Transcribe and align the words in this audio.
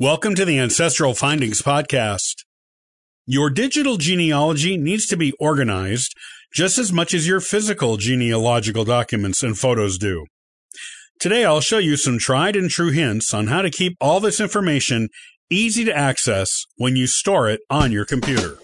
Welcome 0.00 0.34
to 0.36 0.46
the 0.46 0.58
Ancestral 0.58 1.12
Findings 1.12 1.60
Podcast. 1.60 2.46
Your 3.26 3.50
digital 3.50 3.98
genealogy 3.98 4.78
needs 4.78 5.04
to 5.08 5.16
be 5.18 5.34
organized 5.38 6.14
just 6.54 6.78
as 6.78 6.90
much 6.90 7.12
as 7.12 7.28
your 7.28 7.40
physical 7.40 7.98
genealogical 7.98 8.86
documents 8.86 9.42
and 9.42 9.58
photos 9.58 9.98
do. 9.98 10.24
Today 11.20 11.44
I'll 11.44 11.60
show 11.60 11.76
you 11.76 11.98
some 11.98 12.18
tried 12.18 12.56
and 12.56 12.70
true 12.70 12.92
hints 12.92 13.34
on 13.34 13.48
how 13.48 13.60
to 13.60 13.68
keep 13.68 13.98
all 14.00 14.20
this 14.20 14.40
information 14.40 15.10
easy 15.50 15.84
to 15.84 15.94
access 15.94 16.64
when 16.78 16.96
you 16.96 17.06
store 17.06 17.50
it 17.50 17.60
on 17.68 17.92
your 17.92 18.06
computer. 18.06 18.56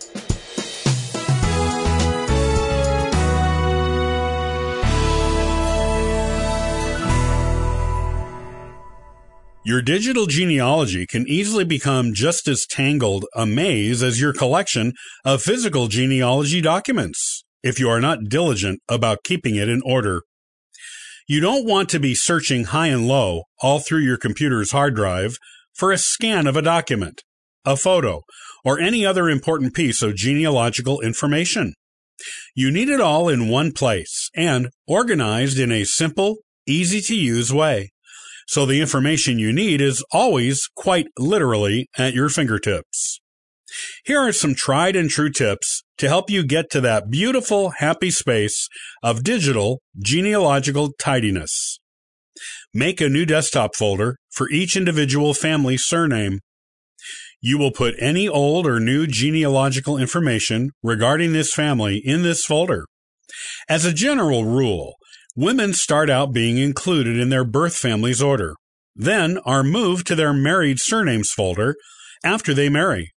Your 9.66 9.82
digital 9.82 10.26
genealogy 10.26 11.08
can 11.08 11.26
easily 11.26 11.64
become 11.64 12.14
just 12.14 12.46
as 12.46 12.66
tangled 12.66 13.24
a 13.34 13.44
maze 13.44 14.00
as 14.00 14.20
your 14.20 14.32
collection 14.32 14.92
of 15.24 15.42
physical 15.42 15.88
genealogy 15.88 16.60
documents 16.60 17.42
if 17.64 17.80
you 17.80 17.88
are 17.88 18.00
not 18.00 18.28
diligent 18.28 18.78
about 18.88 19.24
keeping 19.24 19.56
it 19.56 19.68
in 19.68 19.82
order. 19.84 20.22
You 21.26 21.40
don't 21.40 21.66
want 21.66 21.88
to 21.88 21.98
be 21.98 22.14
searching 22.14 22.66
high 22.66 22.86
and 22.86 23.08
low 23.08 23.42
all 23.60 23.80
through 23.80 24.02
your 24.02 24.16
computer's 24.16 24.70
hard 24.70 24.94
drive 24.94 25.36
for 25.74 25.90
a 25.90 25.98
scan 25.98 26.46
of 26.46 26.54
a 26.54 26.62
document, 26.62 27.22
a 27.64 27.76
photo, 27.76 28.22
or 28.64 28.78
any 28.78 29.04
other 29.04 29.28
important 29.28 29.74
piece 29.74 30.00
of 30.00 30.14
genealogical 30.14 31.00
information. 31.00 31.74
You 32.54 32.70
need 32.70 32.88
it 32.88 33.00
all 33.00 33.28
in 33.28 33.48
one 33.48 33.72
place 33.72 34.30
and 34.36 34.68
organized 34.86 35.58
in 35.58 35.72
a 35.72 35.82
simple, 35.82 36.36
easy 36.68 37.00
to 37.00 37.16
use 37.16 37.52
way 37.52 37.90
so 38.46 38.64
the 38.64 38.80
information 38.80 39.38
you 39.38 39.52
need 39.52 39.80
is 39.80 40.04
always 40.12 40.68
quite 40.76 41.06
literally 41.18 41.88
at 41.98 42.14
your 42.14 42.28
fingertips. 42.28 43.20
Here 44.04 44.20
are 44.20 44.32
some 44.32 44.54
tried 44.54 44.96
and 44.96 45.10
true 45.10 45.30
tips 45.30 45.82
to 45.98 46.08
help 46.08 46.30
you 46.30 46.44
get 46.44 46.70
to 46.70 46.80
that 46.82 47.10
beautiful, 47.10 47.70
happy 47.78 48.10
space 48.10 48.68
of 49.02 49.24
digital 49.24 49.80
genealogical 49.98 50.92
tidiness. 50.98 51.78
Make 52.72 53.00
a 53.00 53.08
new 53.08 53.26
desktop 53.26 53.74
folder 53.74 54.16
for 54.30 54.50
each 54.50 54.76
individual 54.76 55.34
family 55.34 55.76
surname. 55.76 56.40
You 57.40 57.58
will 57.58 57.72
put 57.72 57.94
any 57.98 58.28
old 58.28 58.66
or 58.66 58.78
new 58.78 59.06
genealogical 59.06 59.98
information 59.98 60.70
regarding 60.82 61.32
this 61.32 61.52
family 61.52 62.00
in 62.04 62.22
this 62.22 62.44
folder. 62.44 62.84
As 63.68 63.84
a 63.84 63.92
general 63.92 64.44
rule, 64.44 64.95
Women 65.38 65.74
start 65.74 66.08
out 66.08 66.32
being 66.32 66.56
included 66.56 67.18
in 67.18 67.28
their 67.28 67.44
birth 67.44 67.76
family's 67.76 68.22
order, 68.22 68.54
then 68.94 69.36
are 69.44 69.62
moved 69.62 70.06
to 70.06 70.14
their 70.14 70.32
married 70.32 70.78
surnames 70.80 71.30
folder 71.30 71.76
after 72.24 72.54
they 72.54 72.70
marry. 72.70 73.12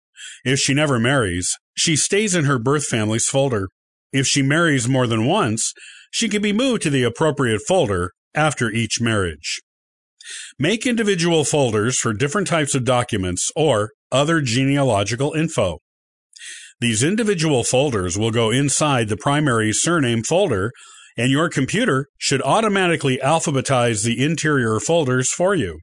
If 0.45 0.59
she 0.59 0.75
never 0.75 0.99
marries, 0.99 1.49
she 1.77 1.95
stays 1.95 2.35
in 2.35 2.45
her 2.45 2.59
birth 2.59 2.87
family's 2.87 3.29
folder. 3.29 3.69
If 4.13 4.27
she 4.27 4.43
marries 4.43 4.89
more 4.89 5.07
than 5.07 5.27
once, 5.27 5.73
she 6.11 6.29
can 6.29 6.43
be 6.43 6.53
moved 6.53 6.83
to 6.83 6.91
the 6.91 7.05
appropriate 7.05 7.61
folder 7.69 8.11
after 8.35 8.69
each 8.69 9.01
marriage. 9.01 9.61
Make 10.59 10.89
individual 10.89 11.45
folders 11.45 12.01
for 12.01 12.13
different 12.13 12.49
types 12.49 12.75
of 12.75 12.85
documents 12.85 13.53
or 13.55 13.93
other 14.11 14.41
genealogical 14.41 15.35
info. 15.35 15.79
These 16.81 17.05
individual 17.05 17.63
folders 17.63 18.19
will 18.19 18.33
go 18.33 18.51
inside 18.51 19.09
the 19.09 19.17
primary 19.17 19.73
surname 19.73 20.25
folder 20.25 20.73
and 21.19 21.33
your 21.33 21.51
computer 21.51 22.07
should 22.17 22.41
automatically 22.43 23.19
alphabetize 23.23 24.05
the 24.05 24.25
interior 24.25 24.79
folders 24.79 25.31
for 25.31 25.55
you. 25.55 25.81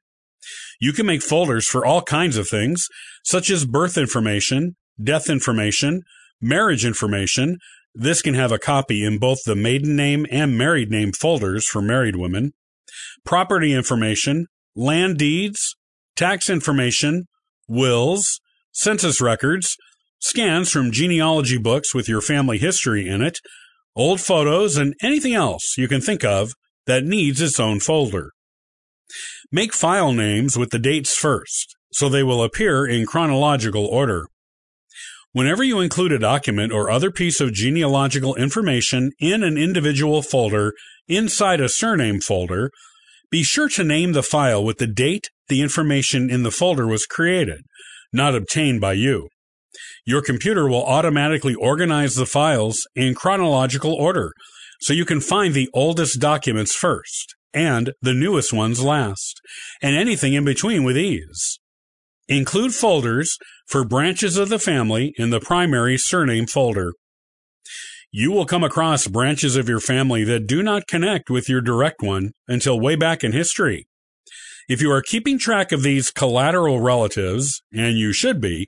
You 0.80 0.92
can 0.92 1.06
make 1.06 1.22
folders 1.22 1.68
for 1.68 1.84
all 1.84 2.02
kinds 2.02 2.38
of 2.38 2.48
things, 2.48 2.86
such 3.24 3.50
as 3.50 3.66
birth 3.66 3.98
information, 3.98 4.76
death 5.02 5.28
information, 5.28 6.02
marriage 6.40 6.84
information. 6.84 7.58
This 7.94 8.22
can 8.22 8.34
have 8.34 8.50
a 8.50 8.58
copy 8.58 9.04
in 9.04 9.18
both 9.18 9.38
the 9.44 9.56
maiden 9.56 9.94
name 9.94 10.26
and 10.30 10.56
married 10.56 10.90
name 10.90 11.12
folders 11.12 11.66
for 11.66 11.82
married 11.82 12.16
women, 12.16 12.52
property 13.24 13.74
information, 13.74 14.46
land 14.74 15.18
deeds, 15.18 15.76
tax 16.14 16.48
information, 16.48 17.24
wills, 17.68 18.40
census 18.72 19.20
records, 19.20 19.76
scans 20.18 20.70
from 20.70 20.92
genealogy 20.92 21.58
books 21.58 21.94
with 21.94 22.08
your 22.08 22.20
family 22.20 22.58
history 22.58 23.06
in 23.06 23.22
it, 23.22 23.38
old 23.96 24.20
photos, 24.20 24.76
and 24.76 24.94
anything 25.02 25.34
else 25.34 25.76
you 25.76 25.88
can 25.88 26.00
think 26.00 26.22
of 26.22 26.52
that 26.86 27.04
needs 27.04 27.40
its 27.40 27.58
own 27.58 27.80
folder. 27.80 28.30
Make 29.50 29.72
file 29.72 30.12
names 30.12 30.56
with 30.56 30.70
the 30.70 30.78
dates 30.78 31.16
first, 31.16 31.76
so 31.92 32.08
they 32.08 32.22
will 32.22 32.42
appear 32.42 32.86
in 32.86 33.06
chronological 33.06 33.86
order. 33.86 34.26
Whenever 35.32 35.62
you 35.62 35.80
include 35.80 36.12
a 36.12 36.18
document 36.18 36.72
or 36.72 36.90
other 36.90 37.10
piece 37.10 37.40
of 37.40 37.52
genealogical 37.52 38.34
information 38.36 39.12
in 39.18 39.42
an 39.42 39.58
individual 39.58 40.22
folder 40.22 40.72
inside 41.08 41.60
a 41.60 41.68
surname 41.68 42.20
folder, 42.20 42.70
be 43.30 43.42
sure 43.42 43.68
to 43.68 43.84
name 43.84 44.12
the 44.12 44.22
file 44.22 44.64
with 44.64 44.78
the 44.78 44.86
date 44.86 45.28
the 45.48 45.60
information 45.60 46.30
in 46.30 46.42
the 46.42 46.50
folder 46.50 46.86
was 46.86 47.06
created, 47.06 47.62
not 48.12 48.34
obtained 48.34 48.80
by 48.80 48.94
you. 48.94 49.28
Your 50.04 50.22
computer 50.22 50.68
will 50.68 50.84
automatically 50.84 51.54
organize 51.54 52.14
the 52.14 52.26
files 52.26 52.86
in 52.94 53.14
chronological 53.14 53.94
order, 53.94 54.32
so 54.80 54.92
you 54.92 55.04
can 55.04 55.20
find 55.20 55.54
the 55.54 55.70
oldest 55.72 56.20
documents 56.20 56.74
first 56.74 57.34
and 57.52 57.92
the 58.02 58.12
newest 58.12 58.52
ones 58.52 58.82
last, 58.82 59.40
and 59.82 59.96
anything 59.96 60.34
in 60.34 60.44
between 60.44 60.84
with 60.84 60.96
ease. 60.96 61.58
Include 62.28 62.74
folders 62.74 63.38
for 63.66 63.84
branches 63.84 64.36
of 64.36 64.48
the 64.48 64.58
family 64.58 65.14
in 65.16 65.30
the 65.30 65.40
primary 65.40 65.96
surname 65.96 66.46
folder. 66.46 66.92
You 68.12 68.30
will 68.32 68.46
come 68.46 68.64
across 68.64 69.06
branches 69.06 69.56
of 69.56 69.68
your 69.68 69.80
family 69.80 70.24
that 70.24 70.46
do 70.46 70.62
not 70.62 70.86
connect 70.86 71.30
with 71.30 71.48
your 71.48 71.60
direct 71.60 72.02
one 72.02 72.32
until 72.46 72.80
way 72.80 72.94
back 72.94 73.24
in 73.24 73.32
history. 73.32 73.86
If 74.68 74.80
you 74.80 74.90
are 74.90 75.02
keeping 75.02 75.38
track 75.38 75.70
of 75.70 75.82
these 75.82 76.10
collateral 76.10 76.80
relatives, 76.80 77.62
and 77.72 77.96
you 77.96 78.12
should 78.12 78.40
be, 78.40 78.66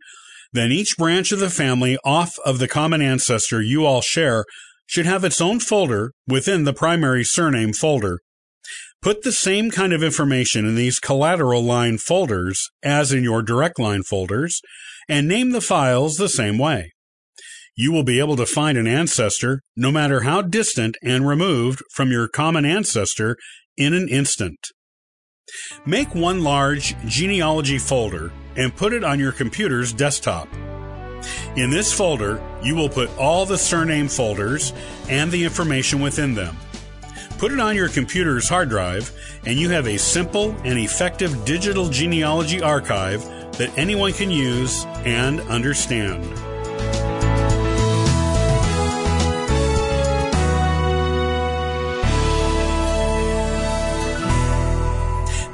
then 0.52 0.72
each 0.72 0.96
branch 0.96 1.32
of 1.32 1.40
the 1.40 1.50
family 1.50 1.98
off 2.04 2.36
of 2.44 2.58
the 2.58 2.68
common 2.68 3.02
ancestor 3.02 3.60
you 3.60 3.84
all 3.84 4.00
share 4.00 4.44
should 4.86 5.06
have 5.06 5.24
its 5.24 5.40
own 5.40 5.60
folder 5.60 6.12
within 6.26 6.64
the 6.64 6.72
primary 6.72 7.24
surname 7.24 7.72
folder. 7.72 8.20
Put 9.00 9.22
the 9.22 9.32
same 9.32 9.70
kind 9.70 9.92
of 9.92 10.02
information 10.02 10.66
in 10.66 10.74
these 10.74 10.98
collateral 10.98 11.62
line 11.62 11.98
folders 11.98 12.68
as 12.82 13.12
in 13.12 13.22
your 13.22 13.42
direct 13.42 13.78
line 13.78 14.02
folders 14.02 14.60
and 15.08 15.28
name 15.28 15.50
the 15.50 15.60
files 15.60 16.16
the 16.16 16.28
same 16.28 16.58
way. 16.58 16.92
You 17.76 17.92
will 17.92 18.02
be 18.02 18.18
able 18.18 18.34
to 18.36 18.46
find 18.46 18.76
an 18.76 18.88
ancestor 18.88 19.60
no 19.76 19.92
matter 19.92 20.22
how 20.22 20.42
distant 20.42 20.96
and 21.02 21.28
removed 21.28 21.80
from 21.94 22.10
your 22.10 22.26
common 22.26 22.64
ancestor 22.64 23.36
in 23.76 23.94
an 23.94 24.08
instant. 24.08 24.58
Make 25.86 26.14
one 26.14 26.42
large 26.42 26.96
genealogy 27.06 27.78
folder 27.78 28.32
and 28.58 28.76
put 28.76 28.92
it 28.92 29.04
on 29.04 29.18
your 29.18 29.32
computer's 29.32 29.94
desktop. 29.94 30.48
In 31.56 31.70
this 31.70 31.92
folder, 31.92 32.42
you 32.62 32.74
will 32.74 32.88
put 32.88 33.08
all 33.16 33.46
the 33.46 33.56
surname 33.56 34.08
folders 34.08 34.72
and 35.08 35.30
the 35.32 35.44
information 35.44 36.00
within 36.00 36.34
them. 36.34 36.56
Put 37.38 37.52
it 37.52 37.60
on 37.60 37.76
your 37.76 37.88
computer's 37.88 38.48
hard 38.48 38.68
drive, 38.68 39.12
and 39.46 39.58
you 39.58 39.70
have 39.70 39.86
a 39.86 39.96
simple 39.96 40.50
and 40.64 40.78
effective 40.78 41.44
digital 41.44 41.88
genealogy 41.88 42.60
archive 42.60 43.22
that 43.52 43.72
anyone 43.78 44.12
can 44.12 44.30
use 44.30 44.84
and 45.04 45.40
understand. 45.42 46.24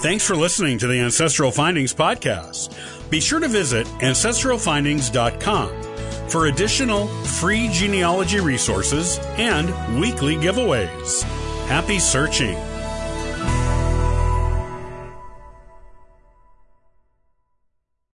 Thanks 0.04 0.22
for 0.22 0.36
listening 0.36 0.76
to 0.80 0.86
the 0.86 1.00
Ancestral 1.00 1.50
Findings 1.50 1.94
Podcast. 1.94 2.76
Be 3.08 3.22
sure 3.22 3.40
to 3.40 3.48
visit 3.48 3.86
ancestralfindings.com 4.02 6.28
for 6.28 6.44
additional 6.44 7.06
free 7.06 7.70
genealogy 7.72 8.38
resources 8.38 9.18
and 9.38 9.98
weekly 9.98 10.34
giveaways. 10.34 11.22
Happy 11.68 11.98
searching! 11.98 12.73